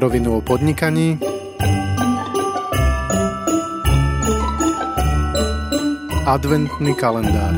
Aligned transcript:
na 0.00 0.08
rovinu 0.08 0.36
o 0.36 0.40
podnikaní, 0.40 1.20
adventný 6.24 6.96
kalendár. 6.96 7.52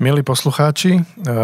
Milí 0.00 0.24
poslucháči, 0.24 0.96
e, 0.96 1.02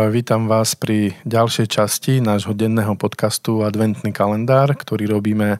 vítam 0.08 0.48
vás 0.48 0.72
pri 0.72 1.12
ďalšej 1.28 1.68
časti 1.68 2.24
nášho 2.24 2.56
denného 2.56 2.96
podcastu 2.96 3.60
Adventný 3.60 4.08
kalendár, 4.08 4.72
ktorý 4.72 5.20
robíme 5.20 5.48
e, 5.52 5.58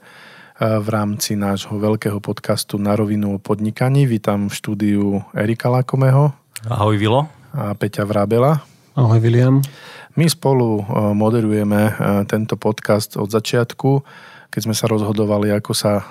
v 0.57 0.89
rámci 0.89 1.37
nášho 1.37 1.77
veľkého 1.77 2.17
podcastu 2.17 2.81
Na 2.81 2.97
rovinu 2.97 3.37
o 3.37 3.39
podnikaní. 3.45 4.09
Vítam 4.09 4.49
v 4.49 4.57
štúdiu 4.57 5.21
Erika 5.37 5.69
Lakomeho. 5.69 6.33
Ahoj 6.65 6.97
Vilo. 6.97 7.44
A 7.55 7.71
Peťa 7.79 8.03
Vrábela. 8.03 8.67
Ahoj 8.99 9.23
William. 9.23 9.63
My 10.19 10.27
spolu 10.27 10.83
e, 10.83 11.15
moderujeme 11.15 11.95
tento 12.27 12.59
podcast 12.59 13.15
od 13.15 13.31
začiatku 13.31 14.03
keď 14.55 14.71
sme 14.71 14.77
sa 14.79 14.87
rozhodovali, 14.87 15.51
ako 15.51 15.75
sa 15.75 16.07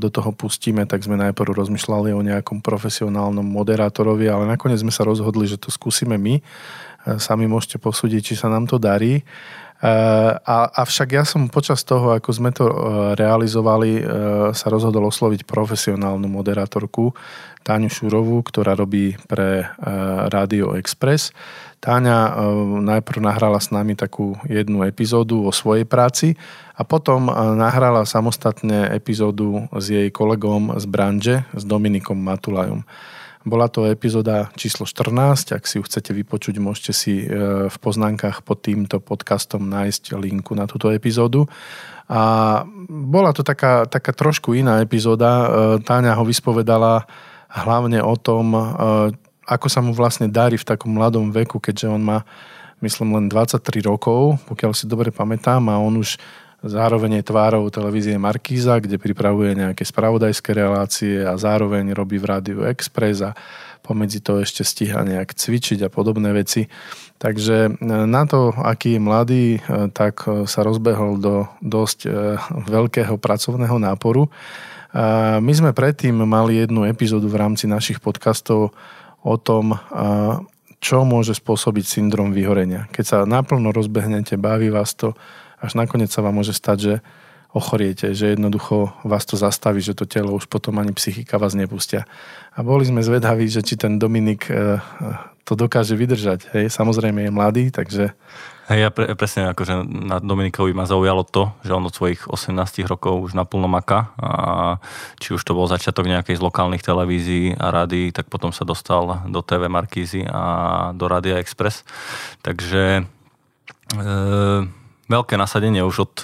do 0.00 0.08
toho 0.08 0.32
pustíme, 0.32 0.88
tak 0.88 1.04
sme 1.04 1.20
najprv 1.20 1.52
rozmýšľali 1.52 2.16
o 2.16 2.24
nejakom 2.24 2.64
profesionálnom 2.64 3.44
moderátorovi, 3.44 4.24
ale 4.24 4.48
nakoniec 4.48 4.80
sme 4.80 4.88
sa 4.88 5.04
rozhodli, 5.04 5.44
že 5.44 5.60
to 5.60 5.68
skúsime 5.68 6.16
my. 6.16 6.40
Sami 7.20 7.44
môžete 7.44 7.76
posúdiť, 7.76 8.32
či 8.32 8.34
sa 8.40 8.48
nám 8.48 8.64
to 8.64 8.80
darí. 8.80 9.20
A, 9.84 10.58
avšak 10.80 11.08
ja 11.12 11.28
som 11.28 11.52
počas 11.52 11.84
toho, 11.84 12.16
ako 12.16 12.30
sme 12.32 12.56
to 12.56 12.64
realizovali, 13.20 14.00
sa 14.56 14.66
rozhodol 14.72 15.12
osloviť 15.12 15.44
profesionálnu 15.44 16.24
moderátorku 16.24 17.12
Táňu 17.60 17.92
Šurovú, 17.92 18.40
ktorá 18.48 18.72
robí 18.72 19.12
pre 19.28 19.68
Radio 20.32 20.72
Express. 20.72 21.36
Táňa 21.84 22.32
najprv 22.80 23.28
nahrala 23.28 23.60
s 23.60 23.68
nami 23.68 23.92
takú 23.92 24.40
jednu 24.48 24.88
epizódu 24.88 25.44
o 25.44 25.52
svojej 25.52 25.84
práci 25.84 26.32
a 26.72 26.80
potom 26.80 27.28
nahrala 27.52 28.08
samostatne 28.08 28.88
epizódu 28.88 29.68
s 29.68 29.92
jej 29.92 30.08
kolegom 30.08 30.80
z 30.80 30.84
branže, 30.88 31.36
s 31.52 31.60
Dominikom 31.60 32.16
Matulajom. 32.16 32.88
Bola 33.44 33.68
to 33.68 33.84
epizóda 33.84 34.48
číslo 34.56 34.88
14, 34.88 35.52
ak 35.52 35.68
si 35.68 35.76
ju 35.76 35.84
chcete 35.84 36.16
vypočuť, 36.16 36.56
môžete 36.64 36.92
si 36.96 37.28
e, 37.28 37.68
v 37.68 37.76
poznánkach 37.76 38.40
pod 38.40 38.64
týmto 38.64 39.04
podcastom 39.04 39.68
nájsť 39.68 40.16
linku 40.16 40.56
na 40.56 40.64
túto 40.64 40.88
epizódu. 40.88 41.44
A 42.08 42.64
bola 42.88 43.36
to 43.36 43.44
taká, 43.44 43.84
taká 43.84 44.16
trošku 44.16 44.56
iná 44.56 44.80
epizóda. 44.80 45.28
E, 45.28 45.46
Táňa 45.84 46.16
ho 46.16 46.24
vyspovedala 46.24 47.04
hlavne 47.52 48.00
o 48.00 48.16
tom, 48.16 48.56
e, 48.56 48.62
ako 49.44 49.68
sa 49.68 49.84
mu 49.84 49.92
vlastne 49.92 50.32
darí 50.32 50.56
v 50.56 50.64
takom 50.64 50.96
mladom 50.96 51.28
veku, 51.28 51.60
keďže 51.60 51.92
on 51.92 52.00
má, 52.00 52.24
myslím, 52.80 53.12
len 53.12 53.26
23 53.28 53.60
rokov, 53.84 54.40
pokiaľ 54.48 54.72
si 54.72 54.88
dobre 54.88 55.12
pamätám, 55.12 55.68
a 55.68 55.76
on 55.76 56.00
už 56.00 56.16
Zároveň 56.64 57.20
je 57.20 57.28
tvárou 57.28 57.68
televízie 57.68 58.16
Markíza, 58.16 58.80
kde 58.80 58.96
pripravuje 58.96 59.52
nejaké 59.52 59.84
spravodajské 59.84 60.56
relácie 60.56 61.20
a 61.20 61.36
zároveň 61.36 61.92
robí 61.92 62.16
v 62.16 62.24
Rádiu 62.24 62.64
Express 62.64 63.20
a 63.20 63.36
pomedzi 63.84 64.24
to 64.24 64.40
ešte 64.40 64.64
stíha 64.64 65.04
nejak 65.04 65.36
cvičiť 65.36 65.84
a 65.84 65.92
podobné 65.92 66.32
veci. 66.32 66.72
Takže 67.20 67.56
e, 67.68 67.70
na 68.08 68.24
to, 68.24 68.56
aký 68.56 68.96
je 68.96 69.00
mladý, 69.04 69.44
e, 69.52 69.58
tak 69.92 70.24
e, 70.24 70.48
sa 70.48 70.64
rozbehol 70.64 71.20
do 71.20 71.52
dosť 71.60 72.08
veľkého 72.64 73.20
pracovného 73.20 73.76
náporu. 73.76 74.32
My 75.42 75.50
sme 75.50 75.74
predtým 75.74 76.14
mali 76.22 76.62
jednu 76.62 76.86
epizódu 76.86 77.26
v 77.26 77.42
rámci 77.42 77.66
našich 77.66 77.98
podcastov 77.98 78.70
o 79.26 79.34
tom, 79.34 79.74
čo 80.78 81.02
môže 81.02 81.34
spôsobiť 81.34 81.82
syndrom 81.82 82.30
vyhorenia. 82.30 82.86
Keď 82.94 83.04
sa 83.04 83.18
naplno 83.26 83.74
rozbehnete, 83.74 84.38
baví 84.38 84.70
vás 84.70 84.94
to, 84.94 85.18
až 85.64 85.72
nakoniec 85.80 86.12
sa 86.12 86.20
vám 86.20 86.36
môže 86.36 86.52
stať, 86.52 86.78
že 86.78 86.94
ochoriete, 87.54 88.10
že 88.12 88.34
jednoducho 88.34 88.90
vás 89.06 89.22
to 89.22 89.38
zastaví, 89.38 89.78
že 89.78 89.94
to 89.94 90.10
telo 90.10 90.34
už 90.34 90.50
potom 90.50 90.74
ani 90.82 90.90
psychika 90.90 91.38
vás 91.38 91.54
nepustia. 91.54 92.02
A 92.58 92.66
boli 92.66 92.82
sme 92.82 93.00
zvedaví, 93.00 93.46
že 93.46 93.62
či 93.62 93.78
ten 93.78 93.96
Dominik 94.02 94.50
e, 94.50 94.82
to 95.46 95.54
dokáže 95.54 95.94
vydržať. 95.94 96.50
Hej, 96.50 96.74
samozrejme 96.74 97.22
je 97.22 97.30
mladý, 97.30 97.64
takže... 97.70 98.10
Hej, 98.66 98.80
ja 98.80 98.90
pre, 98.90 99.12
presne 99.14 99.54
akože 99.54 99.86
na 99.86 100.18
Dominikovi 100.18 100.74
ma 100.74 100.82
zaujalo 100.82 101.22
to, 101.22 101.54
že 101.62 101.76
on 101.76 101.86
od 101.86 101.94
svojich 101.94 102.26
18 102.26 102.58
rokov 102.90 103.22
už 103.22 103.38
naplno 103.38 103.70
maká 103.70 104.10
a 104.18 104.32
či 105.22 105.36
už 105.36 105.44
to 105.46 105.54
bol 105.54 105.70
začiatok 105.70 106.10
nejakej 106.10 106.40
z 106.40 106.42
lokálnych 106.42 106.82
televízií 106.82 107.54
a 107.54 107.70
rády, 107.70 108.10
tak 108.10 108.26
potom 108.26 108.50
sa 108.50 108.66
dostal 108.66 109.22
do 109.30 109.40
TV 109.46 109.70
Markízy 109.70 110.26
a 110.26 110.90
do 110.90 111.06
Radia 111.06 111.38
Express. 111.38 111.86
Takže 112.42 113.06
e, 113.94 114.02
veľké 115.08 115.36
nasadenie 115.36 115.84
už 115.84 115.96
od 116.08 116.14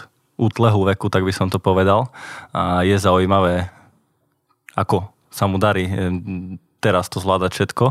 útlehu 0.40 0.88
veku, 0.88 1.12
tak 1.12 1.22
by 1.22 1.32
som 1.36 1.52
to 1.52 1.60
povedal. 1.60 2.08
A 2.56 2.80
je 2.80 2.96
zaujímavé, 2.96 3.68
ako 4.72 5.12
sa 5.28 5.44
mu 5.44 5.60
darí 5.60 5.84
e, 5.86 5.94
teraz 6.80 7.12
to 7.12 7.20
zvládať 7.20 7.52
všetko. 7.52 7.84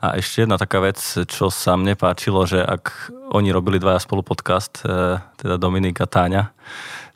A 0.00 0.06
ešte 0.16 0.46
jedna 0.46 0.56
taká 0.56 0.78
vec, 0.78 1.02
čo 1.26 1.50
sa 1.50 1.74
mne 1.74 1.98
páčilo, 1.98 2.46
že 2.46 2.62
ak 2.62 3.10
oni 3.34 3.50
robili 3.50 3.82
dvaja 3.82 3.98
spolu 3.98 4.22
podcast, 4.22 4.86
e, 4.86 5.18
teda 5.36 5.58
Dominika 5.58 6.06
Táňa, 6.06 6.54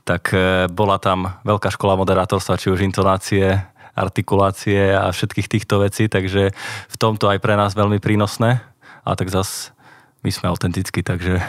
tak 0.02 0.34
e, 0.34 0.66
bola 0.66 0.98
tam 0.98 1.38
veľká 1.46 1.70
škola 1.70 1.94
moderátorstva, 1.94 2.58
či 2.58 2.74
už 2.74 2.82
intonácie, 2.82 3.62
artikulácie 3.94 4.90
a 4.90 5.14
všetkých 5.14 5.48
týchto 5.48 5.86
vecí, 5.86 6.10
takže 6.10 6.50
v 6.90 6.96
tomto 6.98 7.30
aj 7.30 7.38
pre 7.38 7.54
nás 7.54 7.78
veľmi 7.78 8.02
prínosné. 8.02 8.58
A 9.00 9.16
tak 9.16 9.32
zase 9.32 9.72
my 10.20 10.30
sme 10.30 10.52
autentickí, 10.52 11.00
takže... 11.00 11.40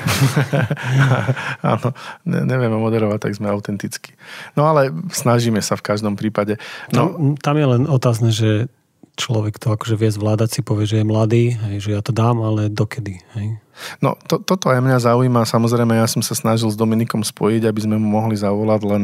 Áno, 1.75 1.91
ne, 2.23 2.39
nevieme 2.47 2.79
moderovať, 2.79 3.19
tak 3.19 3.35
sme 3.35 3.51
autentickí. 3.51 4.15
No 4.55 4.71
ale 4.71 4.95
snažíme 5.11 5.59
sa 5.59 5.75
v 5.75 5.83
každom 5.83 6.15
prípade. 6.15 6.55
No, 6.95 7.11
tam, 7.11 7.35
tam 7.35 7.55
je 7.59 7.67
len 7.67 7.83
otázne, 7.91 8.31
že 8.31 8.71
človek 9.19 9.59
to 9.59 9.75
akože 9.75 9.99
vie 9.99 10.09
zvládať, 10.09 10.49
si 10.49 10.61
povie, 10.63 10.87
že 10.87 11.03
je 11.03 11.05
mladý, 11.05 11.43
hej, 11.53 11.75
že 11.83 11.89
ja 11.91 12.01
to 12.01 12.15
dám, 12.15 12.39
ale 12.39 12.71
dokedy, 12.71 13.19
hej? 13.35 13.59
No, 13.97 14.13
to, 14.29 14.37
toto 14.39 14.69
aj 14.69 14.77
mňa 14.77 15.01
zaujíma. 15.01 15.41
Samozrejme, 15.41 15.97
ja 15.97 16.05
som 16.05 16.21
sa 16.21 16.37
snažil 16.37 16.69
s 16.69 16.77
Dominikom 16.77 17.25
spojiť, 17.25 17.65
aby 17.65 17.79
sme 17.81 17.95
mu 17.97 18.13
mohli 18.13 18.37
zavolať, 18.37 18.81
len 18.85 19.03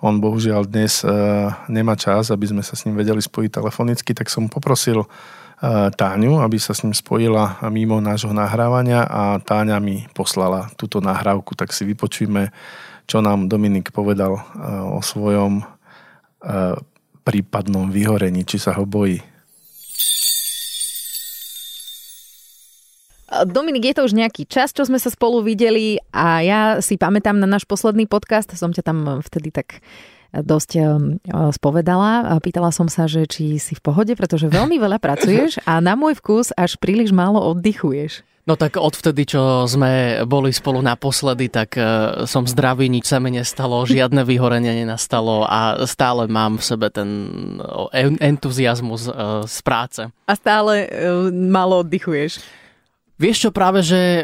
on 0.00 0.18
bohužiaľ 0.18 0.64
dnes 0.64 1.04
uh, 1.04 1.52
nemá 1.68 1.94
čas, 1.94 2.32
aby 2.32 2.48
sme 2.48 2.62
sa 2.64 2.72
s 2.72 2.88
ním 2.88 2.96
vedeli 2.96 3.20
spojiť 3.20 3.50
telefonicky, 3.52 4.16
tak 4.16 4.32
som 4.32 4.48
poprosil 4.48 5.04
Táňu, 5.96 6.44
aby 6.44 6.60
sa 6.60 6.76
s 6.76 6.84
ním 6.84 6.92
spojila 6.92 7.56
mimo 7.72 7.96
nášho 7.96 8.36
nahrávania 8.36 9.08
a 9.08 9.40
Táňa 9.40 9.80
mi 9.80 10.04
poslala 10.12 10.68
túto 10.76 11.00
nahrávku, 11.00 11.56
tak 11.56 11.72
si 11.72 11.88
vypočujme, 11.88 12.52
čo 13.08 13.24
nám 13.24 13.48
Dominik 13.48 13.88
povedal 13.88 14.44
o 14.92 15.00
svojom 15.00 15.64
prípadnom 17.24 17.88
vyhorení, 17.88 18.44
či 18.44 18.60
sa 18.60 18.76
ho 18.76 18.84
bojí. 18.84 19.24
Dominik, 23.48 23.90
je 23.90 23.96
to 23.98 24.06
už 24.06 24.14
nejaký 24.14 24.46
čas, 24.46 24.70
čo 24.70 24.86
sme 24.86 25.00
sa 25.00 25.10
spolu 25.10 25.42
videli 25.42 25.98
a 26.14 26.38
ja 26.44 26.60
si 26.78 26.94
pamätám 26.94 27.34
na 27.34 27.48
náš 27.48 27.66
posledný 27.66 28.06
podcast, 28.06 28.52
som 28.54 28.70
ťa 28.70 28.84
tam 28.84 29.18
vtedy 29.24 29.50
tak 29.50 29.82
dosť 30.42 30.70
eh, 30.74 30.86
spovedala. 31.54 32.40
Pýtala 32.42 32.74
som 32.74 32.90
sa, 32.90 33.06
že 33.06 33.28
či 33.30 33.60
si 33.62 33.78
v 33.78 33.82
pohode, 33.84 34.12
pretože 34.18 34.50
veľmi 34.50 34.80
veľa 34.80 34.98
pracuješ 35.04 35.62
a 35.62 35.78
na 35.78 35.94
môj 35.94 36.18
vkus 36.18 36.50
až 36.56 36.74
príliš 36.80 37.14
málo 37.14 37.38
oddychuješ. 37.54 38.26
No 38.44 38.60
tak 38.60 38.76
odvtedy, 38.76 39.24
čo 39.24 39.64
sme 39.64 40.20
boli 40.28 40.52
spolu 40.52 40.84
naposledy, 40.84 41.48
tak 41.48 41.78
eh, 41.78 42.26
som 42.26 42.44
zdravý, 42.44 42.90
nič 42.90 43.06
sa 43.06 43.22
mi 43.22 43.30
nestalo, 43.30 43.86
žiadne 43.88 44.26
vyhorenie 44.26 44.84
nenastalo 44.84 45.46
a 45.46 45.86
stále 45.86 46.26
mám 46.26 46.58
v 46.58 46.64
sebe 46.64 46.88
ten 46.90 47.10
entuziasmus 48.18 49.06
eh, 49.06 49.14
z 49.46 49.58
práce. 49.62 50.02
A 50.26 50.32
stále 50.34 50.88
málo 51.30 51.86
oddychuješ. 51.86 52.63
Vieš 53.14 53.46
čo, 53.46 53.50
práve, 53.54 53.78
že 53.86 54.18
e, 54.18 54.22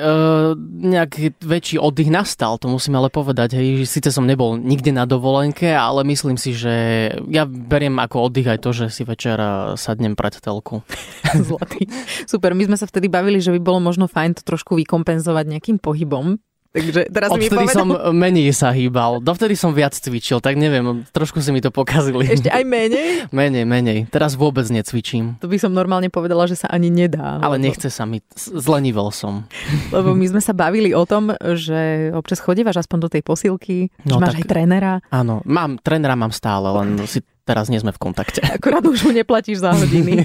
nejaký 0.91 1.39
väčší 1.39 1.79
oddych 1.79 2.11
nastal, 2.11 2.59
to 2.59 2.67
musím 2.67 2.99
ale 2.99 3.07
povedať. 3.07 3.55
Hej, 3.55 3.87
síce 3.87 4.11
som 4.11 4.27
nebol 4.27 4.59
nikde 4.59 4.91
na 4.91 5.07
dovolenke, 5.07 5.71
ale 5.71 6.03
myslím 6.11 6.35
si, 6.35 6.51
že 6.59 7.07
ja 7.31 7.47
beriem 7.47 8.03
ako 8.03 8.27
oddych 8.27 8.51
aj 8.51 8.59
to, 8.59 8.71
že 8.75 8.91
si 8.91 9.07
večer 9.07 9.39
e, 9.39 9.79
sadnem 9.79 10.19
pred 10.19 10.35
telku. 10.43 10.83
Zlatý. 11.47 11.87
Super, 12.27 12.51
my 12.59 12.67
sme 12.67 12.75
sa 12.75 12.91
vtedy 12.91 13.07
bavili, 13.07 13.39
že 13.39 13.55
by 13.55 13.63
bolo 13.63 13.79
možno 13.79 14.11
fajn 14.11 14.39
to 14.39 14.43
trošku 14.43 14.75
vykompenzovať 14.75 15.45
nejakým 15.47 15.79
pohybom. 15.79 16.43
Takže 16.71 17.11
teraz 17.11 17.35
Odvtedy 17.35 17.51
mi 17.51 17.67
povedal... 17.67 17.83
som 17.83 17.89
menej 18.15 18.55
sa 18.55 18.71
hýbal. 18.71 19.19
Dovtedy 19.19 19.59
som 19.59 19.75
viac 19.75 19.91
cvičil, 19.91 20.39
tak 20.39 20.55
neviem, 20.55 21.03
trošku 21.11 21.43
si 21.43 21.51
mi 21.51 21.59
to 21.59 21.75
pokazili. 21.75 22.31
Ešte 22.31 22.47
aj 22.47 22.63
menej? 22.63 23.11
menej, 23.35 23.67
menej. 23.67 23.99
Teraz 24.07 24.39
vôbec 24.39 24.63
necvičím. 24.71 25.35
To 25.43 25.51
by 25.51 25.59
som 25.59 25.75
normálne 25.75 26.15
povedala, 26.15 26.47
že 26.47 26.55
sa 26.55 26.71
ani 26.71 26.87
nedá. 26.87 27.43
Ale 27.43 27.59
lebo... 27.59 27.67
nechce 27.67 27.91
sa 27.91 28.07
mi, 28.07 28.23
zlenivel 28.39 29.11
som. 29.11 29.51
Lebo 29.95 30.15
my 30.15 30.27
sme 30.31 30.39
sa 30.39 30.55
bavili 30.55 30.95
o 30.95 31.03
tom, 31.03 31.35
že 31.35 32.15
občas 32.15 32.39
chodívaš 32.39 32.87
aspoň 32.87 32.99
do 33.03 33.09
tej 33.11 33.23
posilky, 33.27 33.91
no, 34.07 34.19
že 34.19 34.23
máš 34.23 34.35
tak, 34.39 34.39
aj 34.39 34.47
trénera. 34.47 34.93
Áno, 35.11 35.43
mám, 35.43 35.83
trénera 35.83 36.15
mám 36.15 36.31
stále, 36.31 36.71
len 36.71 37.03
si 37.11 37.19
teraz 37.43 37.67
nie 37.67 37.83
sme 37.83 37.91
v 37.91 37.99
kontakte. 37.99 38.41
Akurát 38.57 38.87
už 38.87 39.03
mu 39.03 39.11
neplatíš 39.11 39.67
za 39.67 39.75
hodiny. 39.75 40.23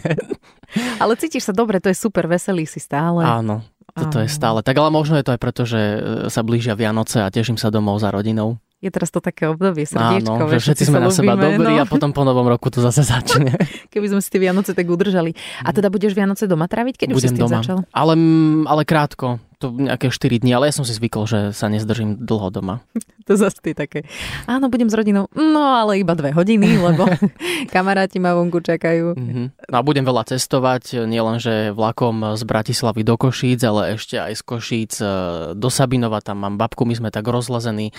Ale 1.02 1.18
cítiš 1.18 1.50
sa 1.50 1.54
dobre, 1.58 1.82
to 1.82 1.90
je 1.90 1.98
super, 1.98 2.30
veselý 2.30 2.70
si 2.70 2.78
stále. 2.78 3.26
Áno, 3.26 3.66
Toto 3.96 4.20
je 4.20 4.28
stále. 4.28 4.60
Tak 4.60 4.76
ale 4.76 4.92
možno 4.92 5.16
je 5.16 5.24
to 5.24 5.34
aj 5.34 5.40
preto, 5.40 5.64
že 5.64 5.80
e, 5.80 6.00
sa 6.28 6.44
blížia 6.44 6.76
Vianoce 6.76 7.24
a 7.24 7.32
teším 7.32 7.56
sa 7.56 7.72
domov 7.72 8.04
za 8.04 8.12
rodinou. 8.12 8.60
Je 8.84 8.92
teraz 8.92 9.08
to 9.08 9.24
také 9.24 9.48
obdobie, 9.48 9.88
srdiečko. 9.88 10.36
Áno, 10.36 10.52
že 10.52 10.60
všetci 10.60 10.84
sme 10.92 11.00
na 11.00 11.08
seba 11.08 11.40
dobrí 11.40 11.80
no. 11.80 11.82
a 11.82 11.88
potom 11.88 12.12
po 12.12 12.28
novom 12.28 12.46
roku 12.46 12.68
to 12.68 12.84
zase 12.84 13.08
začne. 13.14 13.56
Keby 13.88 14.12
sme 14.12 14.20
si 14.20 14.28
tie 14.28 14.42
Vianoce 14.44 14.76
tak 14.76 14.86
udržali. 14.86 15.32
A 15.64 15.72
teda 15.72 15.88
budeš 15.88 16.12
Vianoce 16.12 16.44
doma 16.46 16.68
tráviť, 16.68 17.00
keď 17.00 17.08
Budem 17.16 17.18
už 17.18 17.22
si 17.24 17.30
s 17.32 17.36
tým 17.40 17.48
doma. 17.48 17.64
začal? 17.64 17.78
Ale, 17.96 18.14
ale 18.68 18.82
krátko, 18.84 19.40
to 19.58 19.72
nejaké 19.72 20.12
4 20.12 20.44
dní, 20.44 20.52
ale 20.52 20.68
ja 20.70 20.76
som 20.76 20.84
si 20.84 20.92
zvykol, 20.92 21.24
že 21.26 21.40
sa 21.56 21.72
nezdržím 21.72 22.20
dlho 22.22 22.52
doma. 22.52 22.84
To 23.26 23.34
zase 23.34 23.58
ty 23.58 23.74
také. 23.74 24.06
Áno, 24.46 24.70
budem 24.70 24.86
s 24.86 24.94
rodinou. 24.94 25.26
No, 25.34 25.66
ale 25.66 25.98
iba 25.98 26.14
dve 26.14 26.30
hodiny, 26.30 26.78
lebo 26.78 27.10
kamaráti 27.74 28.22
ma 28.22 28.38
vonku 28.38 28.62
čakajú. 28.62 29.18
Mm-hmm. 29.18 29.66
No 29.66 29.76
a 29.76 29.82
budem 29.82 30.06
veľa 30.06 30.30
cestovať, 30.30 31.10
nielen 31.10 31.42
že 31.42 31.74
vlakom 31.74 32.38
z 32.38 32.46
Bratislavy 32.46 33.02
do 33.02 33.18
Košíc, 33.18 33.66
ale 33.66 33.98
ešte 33.98 34.22
aj 34.22 34.30
z 34.30 34.42
Košíc 34.46 34.94
e, 35.02 35.08
do 35.58 35.70
Sabinova, 35.74 36.22
tam 36.22 36.46
mám 36.46 36.62
babku, 36.62 36.86
my 36.86 37.02
sme 37.02 37.10
tak 37.10 37.26
rozlezení 37.26 37.98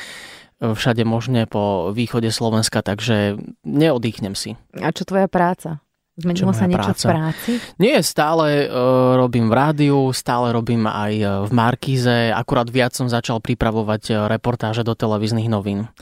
všade 0.60 1.04
možne 1.04 1.44
po 1.44 1.92
východe 1.92 2.32
Slovenska, 2.32 2.80
takže 2.80 3.36
neodýchnem 3.64 4.32
si. 4.32 4.56
A 4.76 4.88
čo 4.92 5.04
tvoja 5.04 5.28
práca? 5.28 5.84
Zmenilo 6.16 6.56
sa 6.56 6.64
niečo 6.64 6.96
práca? 6.96 7.06
v 7.06 7.12
práci? 7.12 7.50
Nie, 7.76 8.00
stále 8.00 8.64
uh, 8.64 9.20
robím 9.20 9.52
v 9.52 9.54
rádiu, 9.54 9.98
stále 10.16 10.48
robím 10.48 10.88
aj 10.88 11.12
e, 11.12 11.24
v 11.44 11.50
Markíze, 11.52 12.32
akurát 12.32 12.72
viac 12.72 12.96
som 12.96 13.04
začal 13.04 13.44
pripravovať 13.44 14.02
e, 14.08 14.12
reportáže 14.24 14.80
do 14.80 14.96
televíznych 14.96 15.44
novín. 15.52 15.92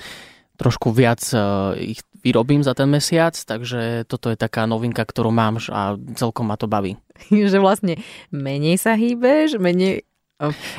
Trošku 0.54 0.94
viac 0.94 1.18
uh, 1.34 1.74
ich 1.74 1.98
vyrobím 2.22 2.62
za 2.62 2.78
ten 2.78 2.86
mesiac, 2.86 3.34
takže 3.34 4.06
toto 4.06 4.30
je 4.30 4.38
taká 4.38 4.70
novinka, 4.70 5.02
ktorú 5.02 5.34
mám 5.34 5.58
a 5.74 5.98
celkom 6.14 6.46
ma 6.46 6.54
to 6.54 6.70
baví. 6.70 6.94
že 7.50 7.58
vlastne 7.58 7.98
menej 8.30 8.78
sa 8.78 8.94
hýbeš, 8.94 9.58
menej... 9.58 10.06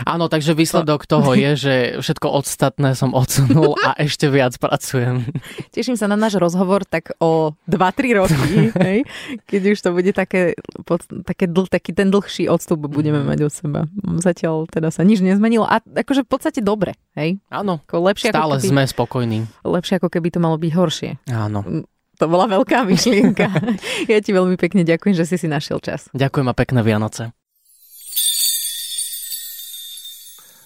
Áno, 0.04 0.28
takže 0.28 0.52
výsledok 0.52 1.08
toho 1.12 1.32
je, 1.32 1.52
že 1.56 1.74
všetko 2.04 2.28
ostatné 2.28 2.92
som 2.92 3.16
odsunul 3.16 3.80
a 3.80 3.96
ešte 3.96 4.28
viac 4.28 4.60
pracujem. 4.60 5.24
Teším 5.72 5.96
sa 5.96 6.12
na 6.12 6.20
náš 6.20 6.36
rozhovor 6.36 6.84
tak 6.84 7.16
o 7.24 7.56
2-3 7.72 8.20
roky, 8.20 8.36
hej? 8.88 8.98
keď 9.48 9.62
už 9.72 9.80
to 9.80 9.90
bude 9.96 10.12
také, 10.12 10.60
pod, 10.84 11.08
také 11.24 11.48
dl, 11.48 11.72
taký 11.72 11.96
ten 11.96 12.12
dlhší 12.12 12.52
odstup 12.52 12.84
budeme 12.84 13.24
mať 13.24 13.40
od 13.48 13.54
seba. 13.54 13.80
Zatiaľ 14.20 14.68
teda 14.68 14.92
sa 14.92 15.08
nič 15.08 15.24
nezmenilo 15.24 15.64
a 15.64 15.80
akože 15.80 16.28
v 16.28 16.30
podstate 16.30 16.60
dobre, 16.60 17.00
hej? 17.16 17.40
Áno, 17.48 17.80
Ako 17.88 18.04
lepšie, 18.12 18.36
stále 18.36 18.60
ako 18.60 18.62
keby, 18.62 18.72
sme 18.76 18.84
spokojní. 18.84 19.40
lepšie 19.64 20.04
ako 20.04 20.10
keby 20.12 20.28
to 20.36 20.40
malo 20.44 20.60
byť 20.60 20.72
horšie. 20.76 21.10
Áno. 21.32 21.64
To 22.16 22.32
bola 22.32 22.48
veľká 22.48 22.88
myšlienka. 22.88 23.48
ja 24.12 24.18
ti 24.20 24.32
veľmi 24.32 24.56
pekne 24.56 24.88
ďakujem, 24.88 25.16
že 25.16 25.28
si 25.28 25.36
si 25.36 25.48
našiel 25.48 25.84
čas. 25.84 26.08
Ďakujem 26.16 26.48
a 26.48 26.56
pekné 26.56 26.80
Vianoce. 26.80 27.36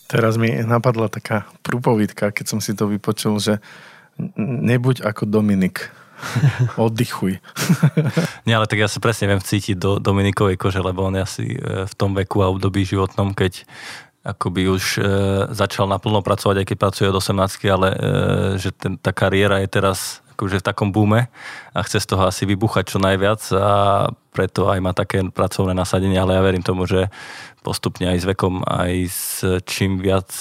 Teraz 0.09 0.41
mi 0.41 0.49
napadla 0.65 1.05
taká 1.05 1.45
prúpovidka, 1.61 2.33
keď 2.33 2.45
som 2.49 2.59
si 2.59 2.73
to 2.73 2.89
vypočul, 2.89 3.37
že 3.37 3.61
nebuď 4.41 5.05
ako 5.05 5.29
Dominik. 5.29 5.93
Oddychuj. 6.75 7.39
Nie, 8.47 8.59
ale 8.59 8.67
tak 8.67 8.81
ja 8.81 8.91
sa 8.91 8.99
presne 8.99 9.31
viem 9.31 9.39
vcítiť 9.39 9.75
do 9.79 10.01
Dominikovej 10.01 10.59
kože, 10.59 10.83
lebo 10.83 11.07
on 11.07 11.15
je 11.15 11.23
asi 11.23 11.45
e, 11.55 11.87
v 11.87 11.93
tom 11.95 12.11
veku 12.11 12.43
a 12.43 12.51
období 12.51 12.83
životnom, 12.83 13.31
keď 13.31 13.63
akoby 14.25 14.67
už 14.67 14.83
e, 14.99 15.01
začal 15.55 15.87
naplno 15.87 16.19
pracovať, 16.19 16.59
aj 16.59 16.67
keď 16.67 16.77
pracuje 16.77 17.07
od 17.07 17.17
18, 17.23 17.71
ale 17.71 17.87
e, 17.93 17.97
že 18.59 18.75
ten, 18.75 18.99
tá 18.99 19.15
kariéra 19.15 19.63
je 19.63 19.69
teraz 19.71 20.19
akože 20.39 20.63
v 20.63 20.67
takom 20.71 20.95
boome 20.95 21.27
a 21.75 21.79
chce 21.83 21.99
z 21.99 22.15
toho 22.15 22.23
asi 22.23 22.47
vybuchať 22.47 22.95
čo 22.95 23.03
najviac 23.03 23.43
a 23.59 24.07
preto 24.31 24.71
aj 24.71 24.79
má 24.79 24.95
také 24.95 25.19
pracovné 25.27 25.75
nasadenie, 25.75 26.15
ale 26.15 26.39
ja 26.39 26.41
verím 26.47 26.63
tomu, 26.63 26.87
že 26.87 27.11
postupne 27.59 28.07
aj 28.07 28.23
s 28.23 28.25
vekom, 28.31 28.63
aj 28.63 28.93
s 29.11 29.43
čím 29.67 29.99
viac 29.99 30.31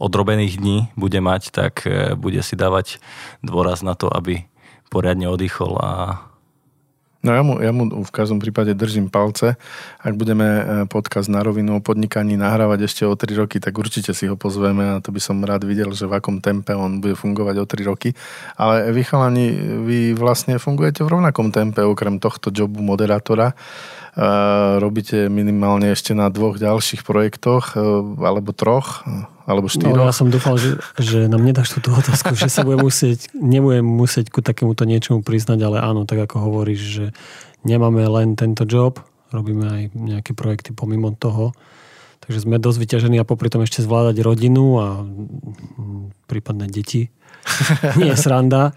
odrobených 0.00 0.56
dní 0.56 0.78
bude 0.96 1.20
mať, 1.20 1.52
tak 1.52 1.84
e, 1.84 2.16
bude 2.16 2.40
si 2.40 2.56
dávať 2.56 3.04
dôraz 3.44 3.84
na 3.84 3.92
to, 3.92 4.08
aby 4.08 4.48
poriadne 4.88 5.28
oddychol 5.28 5.76
a 5.76 5.90
No 7.24 7.32
ja 7.32 7.40
mu, 7.40 7.56
ja 7.56 7.72
mu 7.72 7.88
v 7.88 8.12
každom 8.12 8.36
prípade 8.36 8.76
držím 8.76 9.08
palce. 9.08 9.56
Ak 10.04 10.12
budeme 10.12 10.44
e, 10.44 10.62
podcast 10.84 11.32
na 11.32 11.40
rovinu 11.40 11.80
o 11.80 11.80
podnikaní 11.80 12.36
nahrávať 12.36 12.84
ešte 12.84 13.02
o 13.08 13.16
3 13.16 13.40
roky, 13.40 13.56
tak 13.64 13.72
určite 13.80 14.12
si 14.12 14.28
ho 14.28 14.36
pozveme 14.36 14.84
a 14.84 15.00
to 15.00 15.08
by 15.08 15.24
som 15.24 15.40
rád 15.40 15.64
videl, 15.64 15.88
že 15.96 16.04
v 16.04 16.20
akom 16.20 16.44
tempe 16.44 16.76
on 16.76 17.00
bude 17.00 17.16
fungovať 17.16 17.56
o 17.56 17.64
3 17.64 17.88
roky. 17.88 18.12
Ale 18.60 18.92
vy 18.92 19.02
chalani, 19.08 19.46
vy 19.88 19.98
vlastne 20.12 20.60
fungujete 20.60 21.00
v 21.00 21.16
rovnakom 21.16 21.48
tempe 21.48 21.80
okrem 21.80 22.20
tohto 22.20 22.52
jobu 22.52 22.84
moderátora. 22.84 23.56
Uh, 24.14 24.78
robíte 24.78 25.26
minimálne 25.26 25.90
ešte 25.90 26.14
na 26.14 26.30
dvoch 26.30 26.54
ďalších 26.54 27.02
projektoch, 27.02 27.74
uh, 27.74 28.04
alebo 28.22 28.54
troch, 28.54 29.02
alebo 29.44 29.68
No, 29.68 29.72
štyroch. 29.72 30.08
ja 30.08 30.14
som 30.16 30.28
dúfal, 30.32 30.56
že, 30.56 30.80
že 30.96 31.28
nám 31.28 31.44
nedáš 31.44 31.76
túto 31.76 31.92
otázku, 31.92 32.32
že 32.32 32.48
sa 32.48 32.64
budem 32.64 32.84
musieť, 32.84 33.28
nebudem 33.36 33.84
musieť 33.84 34.32
ku 34.32 34.40
takémuto 34.40 34.88
niečomu 34.88 35.20
priznať, 35.20 35.60
ale 35.60 35.76
áno, 35.84 36.08
tak 36.08 36.24
ako 36.24 36.48
hovoríš, 36.48 36.80
že 36.80 37.06
nemáme 37.62 38.00
len 38.04 38.36
tento 38.36 38.64
job, 38.64 39.00
robíme 39.30 39.64
aj 39.68 39.82
nejaké 39.92 40.32
projekty 40.32 40.72
pomimo 40.72 41.12
toho, 41.12 41.52
takže 42.24 42.48
sme 42.48 42.56
dosť 42.56 42.78
vyťažení 42.80 43.16
a 43.20 43.28
popri 43.28 43.52
tom 43.52 43.60
ešte 43.60 43.84
zvládať 43.84 44.24
rodinu 44.24 44.64
a 44.80 44.86
mm, 45.04 46.24
prípadne 46.24 46.64
deti. 46.72 47.12
Nie 48.00 48.16
je 48.16 48.18
sranda. 48.18 48.72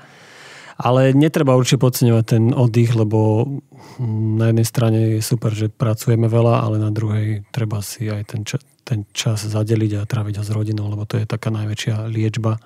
Ale 0.77 1.09
netreba 1.17 1.57
určite 1.57 1.81
podceňovať 1.81 2.25
ten 2.25 2.43
oddych, 2.53 2.93
lebo 2.93 3.49
mm, 3.97 4.37
na 4.37 4.53
jednej 4.53 4.67
strane 4.67 4.99
je 5.17 5.21
super, 5.25 5.49
že 5.49 5.73
pracujeme 5.73 6.29
veľa, 6.29 6.61
ale 6.61 6.77
na 6.77 6.93
druhej 6.93 7.49
treba 7.49 7.81
si 7.81 8.05
aj 8.05 8.23
ten, 8.29 8.41
čas, 8.45 8.61
ten 8.85 9.03
čas 9.09 9.41
zadeliť 9.41 9.97
a 9.97 10.05
tráviť 10.05 10.37
ho 10.37 10.43
s 10.45 10.53
rodinou, 10.53 10.85
lebo 10.93 11.09
to 11.09 11.17
je 11.17 11.25
taká 11.25 11.49
najväčšia 11.49 12.05
liečba. 12.13 12.61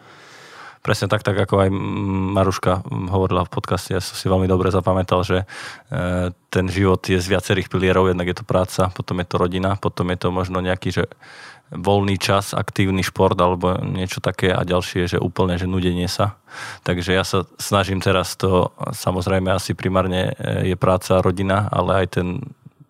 Presne 0.82 1.06
tak, 1.06 1.22
tak 1.22 1.38
ako 1.38 1.62
aj 1.62 1.70
Maruška 2.34 2.82
hovorila 3.14 3.46
v 3.46 3.54
podcaste, 3.54 3.94
ja 3.94 4.02
som 4.02 4.18
si 4.18 4.26
veľmi 4.26 4.50
dobre 4.50 4.74
zapamätal, 4.74 5.22
že 5.22 5.46
e, 5.46 5.46
ten 6.50 6.66
život 6.74 7.06
je 7.06 7.22
z 7.22 7.28
viacerých 7.30 7.70
pilierov, 7.70 8.10
jednak 8.10 8.26
je 8.26 8.38
to 8.42 8.46
práca, 8.46 8.90
potom 8.90 9.22
je 9.22 9.28
to 9.30 9.38
rodina, 9.38 9.78
potom 9.78 10.10
je 10.10 10.18
to 10.18 10.34
možno 10.34 10.58
nejaký, 10.58 10.90
že 10.90 11.06
voľný 11.72 12.20
čas, 12.20 12.58
aktívny 12.58 13.00
šport 13.06 13.38
alebo 13.40 13.80
niečo 13.80 14.20
také 14.20 14.52
a 14.52 14.66
ďalšie 14.68 15.08
že 15.08 15.18
úplne, 15.22 15.56
že 15.56 15.72
nudenie 15.72 16.10
sa. 16.10 16.36
Takže 16.84 17.16
ja 17.16 17.24
sa 17.24 17.48
snažím 17.56 18.04
teraz 18.04 18.36
to, 18.36 18.76
samozrejme 18.92 19.54
asi 19.54 19.72
primárne 19.72 20.36
je 20.68 20.76
práca, 20.76 21.24
rodina, 21.24 21.72
ale 21.72 22.04
aj 22.04 22.08
ten 22.20 22.28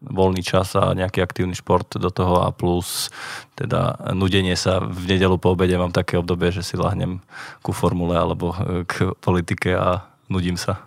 voľný 0.01 0.41
čas 0.41 0.73
a 0.73 0.97
nejaký 0.97 1.21
aktívny 1.21 1.53
šport 1.53 1.85
do 1.95 2.09
toho 2.09 2.41
a 2.41 2.49
plus 2.49 3.13
teda 3.53 3.97
nudenie 4.17 4.57
sa 4.57 4.81
v 4.81 5.15
nedelu 5.15 5.37
po 5.37 5.53
obede 5.53 5.77
mám 5.77 5.93
také 5.93 6.17
obdobie, 6.17 6.49
že 6.49 6.65
si 6.65 6.73
lahnem 6.73 7.21
ku 7.61 7.69
formule 7.71 8.17
alebo 8.17 8.57
k 8.89 9.13
politike 9.21 9.77
a 9.77 10.09
nudím 10.25 10.57
sa. 10.57 10.81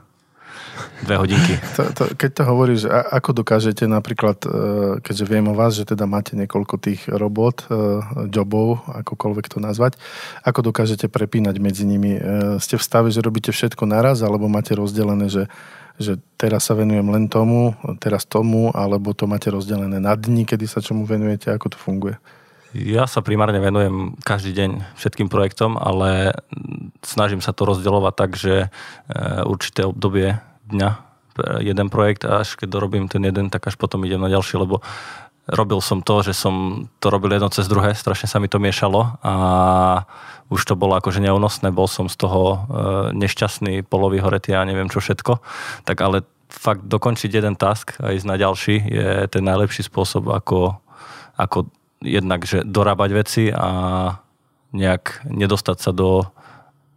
Dve 1.06 1.16
hodinky. 1.20 1.54
To, 1.78 1.82
to, 1.90 2.02
keď 2.14 2.30
to 2.34 2.42
hovoríš, 2.46 2.82
ako 2.90 3.42
dokážete 3.42 3.86
napríklad, 3.86 4.38
e, 4.46 4.48
keďže 5.02 5.24
viem 5.26 5.46
o 5.50 5.54
vás, 5.54 5.74
že 5.74 5.86
teda 5.86 6.06
máte 6.06 6.38
niekoľko 6.38 6.74
tých 6.78 7.06
robot, 7.10 7.66
e, 7.66 8.02
jobov, 8.30 8.82
akokoľvek 8.90 9.46
to 9.50 9.58
nazvať, 9.58 9.98
ako 10.46 10.70
dokážete 10.70 11.10
prepínať 11.10 11.58
medzi 11.58 11.82
nimi? 11.86 12.18
Ste 12.62 12.78
v 12.78 12.86
stave, 12.86 13.08
že 13.10 13.22
robíte 13.22 13.50
všetko 13.50 13.86
naraz, 13.86 14.22
alebo 14.22 14.46
máte 14.46 14.74
rozdelené, 14.74 15.26
že, 15.30 15.50
že 16.00 16.18
teraz 16.34 16.66
sa 16.66 16.74
venujem 16.74 17.06
len 17.06 17.30
tomu, 17.30 17.78
teraz 18.02 18.26
tomu, 18.26 18.74
alebo 18.74 19.14
to 19.14 19.30
máte 19.30 19.46
rozdelené 19.50 20.02
na 20.02 20.18
dni, 20.18 20.42
kedy 20.42 20.66
sa 20.66 20.82
čomu 20.82 21.06
venujete, 21.06 21.54
ako 21.54 21.74
to 21.74 21.78
funguje? 21.78 22.16
Ja 22.74 23.06
sa 23.06 23.22
primárne 23.22 23.62
venujem 23.62 24.18
každý 24.26 24.50
deň 24.50 24.98
všetkým 24.98 25.30
projektom, 25.30 25.78
ale 25.78 26.34
snažím 27.06 27.38
sa 27.38 27.54
to 27.54 27.70
rozdeľovať 27.70 28.14
tak, 28.18 28.30
že 28.34 28.74
určité 29.46 29.86
obdobie 29.86 30.42
dňa 30.66 30.90
jeden 31.62 31.86
projekt 31.90 32.26
až 32.26 32.58
keď 32.58 32.68
dorobím 32.70 33.06
ten 33.06 33.22
jeden, 33.22 33.46
tak 33.50 33.66
až 33.70 33.78
potom 33.78 34.02
idem 34.02 34.18
na 34.18 34.30
ďalší, 34.30 34.58
lebo 34.58 34.82
robil 35.48 35.80
som 35.84 36.00
to, 36.00 36.24
že 36.24 36.32
som 36.32 36.86
to 37.00 37.12
robil 37.12 37.32
jedno 37.32 37.52
cez 37.52 37.68
druhé, 37.68 37.92
strašne 37.92 38.28
sa 38.28 38.40
mi 38.40 38.48
to 38.48 38.56
miešalo 38.56 39.20
a 39.20 39.34
už 40.48 40.60
to 40.64 40.74
bolo 40.76 40.96
akože 40.96 41.20
neúnosné, 41.20 41.72
bol 41.72 41.88
som 41.88 42.08
z 42.08 42.16
toho 42.16 42.64
nešťastný, 43.12 43.84
polový 43.84 44.20
horetý 44.24 44.56
a 44.56 44.64
neviem 44.64 44.88
čo 44.88 45.04
všetko, 45.04 45.40
tak 45.84 46.00
ale 46.00 46.24
fakt 46.48 46.86
dokončiť 46.86 47.30
jeden 47.32 47.56
task 47.58 47.98
a 48.00 48.14
ísť 48.14 48.26
na 48.28 48.36
ďalší 48.38 48.76
je 48.88 49.08
ten 49.28 49.44
najlepší 49.44 49.84
spôsob, 49.84 50.30
ako, 50.30 50.78
ako 51.36 51.68
jednak, 52.00 52.44
že 52.46 52.62
dorábať 52.62 53.10
veci 53.12 53.44
a 53.50 53.68
nejak 54.74 55.28
nedostať 55.28 55.78
sa 55.80 55.90
do 55.90 56.28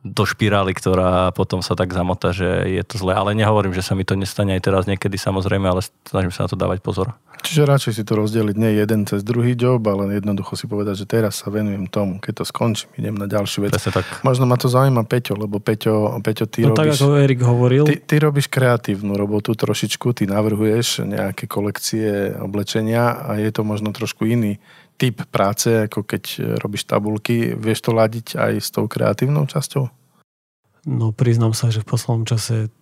do 0.06 0.24
špirály, 0.24 0.72
ktorá 0.77 1.34
potom 1.34 1.60
sa 1.66 1.74
tak 1.74 1.92
zamota, 1.92 2.32
že 2.32 2.46
je 2.70 2.84
to 2.86 3.01
zlé. 3.01 3.18
Ale 3.18 3.34
nehovorím, 3.34 3.74
že 3.74 3.84
sa 3.84 3.98
mi 3.98 4.06
to 4.06 4.13
nestane 4.13 4.54
aj 4.56 4.62
teraz 4.63 4.84
niekedy 4.86 5.18
samozrejme, 5.18 5.66
ale 5.68 5.82
snažím 6.06 6.32
sa 6.32 6.46
na 6.46 6.50
to 6.54 6.58
dávať 6.58 6.80
pozor. 6.86 7.18
Čiže 7.38 7.70
radšej 7.70 7.94
si 8.01 8.04
to 8.04 8.18
rozdeliť 8.18 8.56
nie 8.58 8.82
jeden 8.82 9.06
cez 9.06 9.22
druhý 9.22 9.54
job, 9.54 9.86
ale 9.86 10.18
jednoducho 10.18 10.58
si 10.58 10.66
povedať, 10.66 11.06
že 11.06 11.06
teraz 11.06 11.46
sa 11.46 11.54
venujem 11.54 11.86
tomu. 11.86 12.18
Keď 12.18 12.34
to 12.42 12.44
skončím, 12.50 12.89
idem 12.98 13.13
na 13.13 13.30
ďalšiu 13.30 13.70
vec. 13.70 13.77
Presne 13.77 13.94
tak. 13.94 14.06
Možno 14.25 14.50
ma 14.50 14.58
to 14.58 14.66
zaujíma 14.66 15.06
Peťo, 15.06 15.38
lebo 15.38 15.62
Peťo, 15.62 16.18
Peťo 16.25 16.50
ty 16.50 16.66
no 16.66 16.74
robíš... 16.74 16.98
tak 16.98 17.06
ako 17.06 17.22
Erik 17.22 17.42
hovoril. 17.46 17.86
Ty, 17.86 17.96
ty 18.01 18.16
robíš 18.18 18.50
kreatívnu 18.50 19.13
robotu 19.13 19.54
trošičku, 19.54 20.18
ty 20.18 20.25
navrhuješ 20.25 21.06
nejaké 21.06 21.46
kolekcie 21.46 22.34
oblečenia 22.42 23.22
a 23.22 23.38
je 23.38 23.54
to 23.54 23.62
možno 23.62 23.94
trošku 23.94 24.25
iný 24.25 24.58
typ 24.98 25.24
práce, 25.30 25.70
ako 25.86 26.04
keď 26.04 26.24
robíš 26.58 26.89
tabulky, 26.89 27.54
vieš 27.54 27.86
to 27.86 27.92
ladiť 27.94 28.34
aj 28.34 28.54
s 28.58 28.70
tou 28.74 28.89
kreatívnou 28.89 29.46
časťou? 29.46 29.86
No 30.88 31.13
priznám 31.13 31.54
sa, 31.54 31.70
že 31.70 31.86
v 31.86 31.89
poslednom 31.94 32.25
čase 32.25 32.74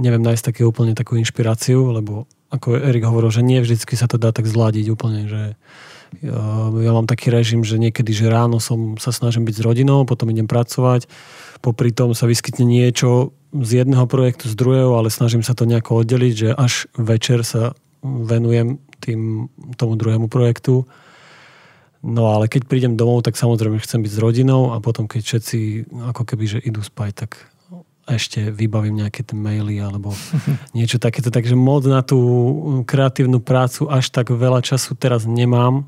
neviem 0.00 0.22
nájsť 0.24 0.54
také 0.54 0.62
úplne 0.64 0.96
takú 0.96 1.18
inšpiráciu, 1.20 1.92
lebo 1.92 2.24
ako 2.50 2.80
Erik 2.80 3.06
hovoril, 3.06 3.30
že 3.30 3.46
nie 3.46 3.60
vždycky 3.62 3.94
sa 3.94 4.10
to 4.10 4.16
dá 4.16 4.32
tak 4.34 4.48
zladiť 4.48 4.86
úplne, 4.90 5.30
že 5.30 5.42
ja, 6.18 6.42
ja 6.74 6.90
mám 6.90 7.06
taký 7.06 7.30
režim, 7.30 7.62
že 7.62 7.78
niekedy, 7.78 8.10
že 8.10 8.26
ráno 8.26 8.58
som 8.58 8.98
sa 8.98 9.14
snažím 9.14 9.46
byť 9.46 9.62
s 9.62 9.62
rodinou, 9.62 10.02
potom 10.02 10.26
idem 10.34 10.50
pracovať, 10.50 11.06
popri 11.62 11.94
tom 11.94 12.16
sa 12.18 12.26
vyskytne 12.26 12.66
niečo 12.66 13.30
z 13.54 13.84
jedného 13.84 14.06
projektu, 14.10 14.50
z 14.50 14.58
druhého, 14.58 14.98
ale 14.98 15.12
snažím 15.12 15.46
sa 15.46 15.54
to 15.54 15.70
nejako 15.70 16.02
oddeliť, 16.02 16.34
že 16.34 16.48
až 16.50 16.90
večer 16.98 17.46
sa 17.46 17.78
venujem 18.02 18.82
tým, 18.98 19.48
tomu 19.78 19.94
druhému 19.94 20.26
projektu 20.26 20.88
No 22.00 22.32
ale 22.32 22.48
keď 22.48 22.64
prídem 22.64 22.96
domov, 22.96 23.20
tak 23.28 23.36
samozrejme 23.36 23.76
chcem 23.84 24.00
byť 24.00 24.12
s 24.16 24.22
rodinou 24.22 24.72
a 24.72 24.80
potom 24.80 25.04
keď 25.04 25.20
všetci 25.20 25.58
ako 26.08 26.22
keby, 26.24 26.44
že 26.48 26.58
idú 26.64 26.80
spať, 26.80 27.12
tak 27.12 27.30
ešte 28.08 28.50
vybavím 28.50 29.04
nejaké 29.04 29.22
tie 29.22 29.36
maily 29.36 29.78
alebo 29.78 30.16
niečo 30.76 30.96
takéto. 30.96 31.28
Takže 31.28 31.54
moc 31.54 31.84
na 31.84 32.00
tú 32.00 32.18
kreatívnu 32.88 33.38
prácu 33.44 33.86
až 33.86 34.08
tak 34.10 34.32
veľa 34.32 34.64
času 34.64 34.96
teraz 34.96 35.28
nemám. 35.28 35.86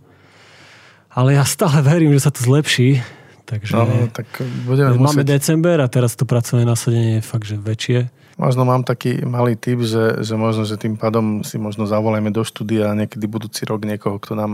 Ale 1.12 1.36
ja 1.36 1.44
stále 1.44 1.84
verím, 1.84 2.12
že 2.16 2.24
sa 2.24 2.32
to 2.32 2.40
zlepší. 2.40 3.04
Takže 3.44 3.72
no, 3.76 4.08
tak 4.08 4.28
budeme 4.64 4.96
máme 4.96 5.20
musieť... 5.20 5.28
december 5.28 5.76
a 5.84 5.88
teraz 5.90 6.16
to 6.16 6.24
pracovné 6.24 6.64
nasadenie 6.64 7.20
je 7.20 7.22
fakt, 7.26 7.44
že 7.44 7.60
väčšie. 7.60 8.08
Možno 8.40 8.64
mám 8.64 8.84
taký 8.84 9.24
malý 9.24 9.56
tip, 9.56 9.84
že, 9.84 10.24
že 10.24 10.34
možno, 10.36 10.64
že 10.64 10.80
tým 10.80 10.96
pádom 10.96 11.44
si 11.44 11.60
možno 11.60 11.84
zavolajme 11.84 12.32
do 12.32 12.42
štúdia 12.42 12.96
niekedy 12.96 13.28
budúci 13.28 13.68
rok 13.68 13.84
niekoho, 13.84 14.16
kto 14.16 14.34
nám 14.36 14.52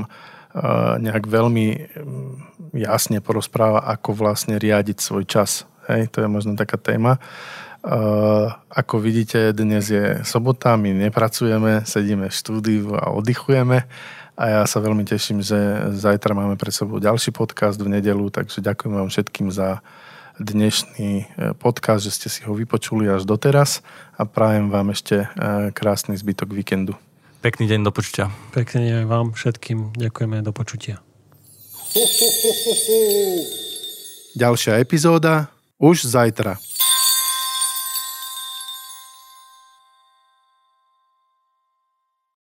nejak 0.99 1.28
veľmi 1.28 1.66
mm, 1.76 2.35
jasne 2.80 3.20
porozpráva, 3.20 3.85
ako 3.85 4.16
vlastne 4.16 4.56
riadiť 4.56 4.99
svoj 4.99 5.25
čas. 5.28 5.68
Hej, 5.88 6.12
to 6.12 6.25
je 6.25 6.28
možno 6.28 6.56
taká 6.56 6.76
téma. 6.76 7.20
Ako 8.68 8.99
vidíte, 8.99 9.54
dnes 9.54 9.88
je 9.88 10.20
sobota, 10.26 10.76
my 10.76 10.92
nepracujeme, 11.08 11.87
sedíme 11.87 12.28
v 12.28 12.35
štúdiu 12.35 12.92
a 12.99 13.14
oddychujeme 13.14 13.87
a 14.38 14.44
ja 14.50 14.62
sa 14.68 14.82
veľmi 14.82 15.06
teším, 15.06 15.40
že 15.40 15.56
zajtra 15.97 16.35
máme 16.35 16.58
pred 16.58 16.75
sebou 16.75 16.99
ďalší 16.99 17.32
podcast 17.32 17.78
v 17.80 17.99
nedelu, 17.99 18.28
takže 18.35 18.61
ďakujem 18.61 18.92
vám 18.99 19.08
všetkým 19.08 19.49
za 19.49 19.80
dnešný 20.38 21.11
e, 21.14 21.25
podcast, 21.59 22.07
že 22.07 22.14
ste 22.14 22.28
si 22.30 22.40
ho 22.47 22.54
vypočuli 22.54 23.11
až 23.11 23.26
doteraz 23.26 23.83
a 24.14 24.23
prajem 24.25 24.71
vám 24.71 24.95
ešte 24.95 25.26
e, 25.26 25.75
krásny 25.75 26.14
zbytok 26.14 26.54
víkendu. 26.54 26.95
Pekný 27.38 27.71
deň, 27.71 27.87
do 27.87 27.92
počutia. 27.95 28.30
Pekný 28.50 28.90
deň 28.90 28.97
aj 29.02 29.07
vám 29.07 29.26
všetkým. 29.35 29.95
Ďakujeme, 29.95 30.42
do 30.42 30.50
počutia. 30.50 30.99
Ďalšia 34.38 34.78
epizóda 34.78 35.50
už 35.78 36.07
zajtra. 36.07 36.59